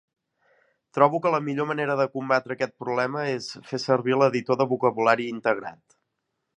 Trobo 0.97 1.19
que 1.25 1.31
la 1.35 1.41
millor 1.49 1.67
manera 1.73 1.97
de 2.01 2.07
combatre 2.15 2.57
aquest 2.57 2.75
problema 2.85 3.27
és 3.37 3.53
fer 3.71 3.83
servir 3.87 4.19
l'Editor 4.19 4.63
de 4.63 4.71
vocabulari 4.77 5.33
integrat. 5.37 6.01